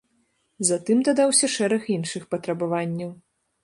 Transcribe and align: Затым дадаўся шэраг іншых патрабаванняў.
Затым 0.69 0.97
дадаўся 1.09 1.53
шэраг 1.59 1.87
іншых 1.99 2.29
патрабаванняў. 2.35 3.19